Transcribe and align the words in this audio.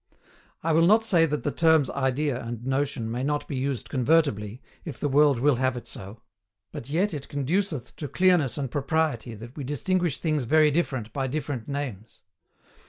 I 0.63 0.71
will 0.71 0.87
not 0.87 1.05
say 1.05 1.27
that 1.27 1.43
the 1.43 1.51
terms 1.51 1.87
idea 1.91 2.43
and 2.43 2.65
notion 2.65 3.11
may 3.11 3.21
not 3.21 3.47
be 3.47 3.55
used 3.55 3.87
convertibly, 3.87 4.59
if 4.83 4.99
the 4.99 5.07
world 5.07 5.37
will 5.37 5.57
have 5.57 5.77
it 5.77 5.87
so; 5.87 6.23
but 6.71 6.89
yet 6.89 7.13
it 7.13 7.29
conduceth 7.29 7.95
to 7.97 8.07
clearness 8.07 8.57
and 8.57 8.71
propriety 8.71 9.35
that 9.35 9.55
we 9.55 9.63
distinguish 9.63 10.17
things 10.17 10.45
very 10.45 10.71
different 10.71 11.13
by 11.13 11.27
different 11.27 11.67
names. 11.67 12.23